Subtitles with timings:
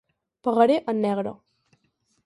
[0.47, 1.37] Pagaré en negre.